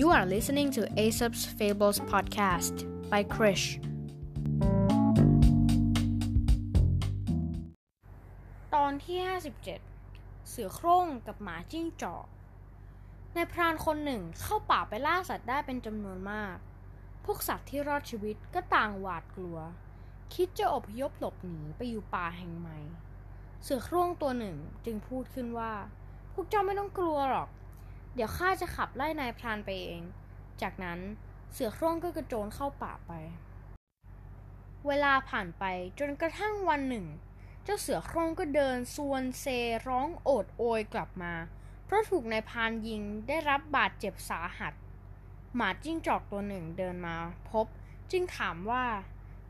[0.00, 2.74] You are listening to Aesop's Fables podcast
[3.12, 3.66] by Krish
[8.74, 9.18] ตอนที่
[9.84, 12.26] 57 เสือโคร่งกับหมาจิ้งจอก
[13.36, 16.56] นายพรานคนหนึ่งเข้าป่าไปล่าสัตว์ได้เป็นจำนวนมาก
[17.24, 19.58] พวกสัตว์ที่รอดชีวิตก็ต่างหวาดกลัว
[20.34, 22.78] คิดจะอพยพหลบหนีไปอยู่ป่าแห่งใหม่
[23.62, 25.72] เสือโคร่งตัวหนึ่งจึงพูดขึ้นว่า
[26.32, 27.50] พวกเจ้าไม่ต้องกลัวหรอก
[28.18, 30.02] เดี๋ยวข้าจะขับไล่นายพรานไปเอง
[30.62, 31.00] จากนั้น
[31.52, 33.12] เสือโคร่งก็กระโจนเข้าป่าไป
[34.86, 35.64] เวลาผ่านไป
[35.98, 37.06] จนกระทั่งวันหนึ่ง
[37.64, 39.46] เจ้าเสือโคร่งก็เดินซวนเซ
[39.88, 41.34] ร้องโอดโอยกลับมา
[41.84, 44.72] เพราะถูกนายพรานยิงได้รับบาดเจ็บสาหัส
[45.54, 47.16] หมาจิ้งจอกตัวหนึ่งเดินมา
[47.50, 47.66] พบ
[48.10, 48.84] จึงถามว่า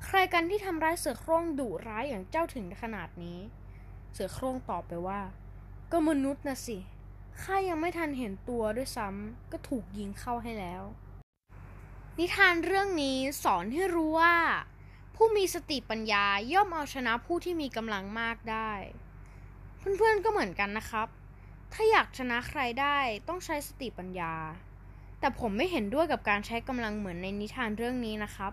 [0.04, 3.38] ใครกันที่ทำร้ายเสือโคร่งดุร้ายอย่างเจ้าถึงขนาดนี้
[4.12, 5.20] เสือโคร่งตอบไปว่า
[5.92, 6.78] ก็มนุษย์นะสิ
[7.42, 10.82] ข้ายังไม่ทันเห็นตัวด้วยซ้ำก็ถูกยิงเข้าให้แล้ว
[12.18, 14.36] นิทานเรื่องนี้สอนให้รู้ว่า
[15.14, 18.72] ผู้มีสติปัญญาย่อมเอาชนะผู้ที่มีกำลังมากได้
[19.78, 21.08] เพื่อนๆก็เหมือนกันนะครับ
[21.72, 24.34] ถ้าอยากชนะใครได้ต้องใช้สติปัญญา
[25.20, 28.52] แต่ผมไม่เห็นด้วยกับการใช้กำลังเหมือนในนิทานเรื่องนี้นะครับ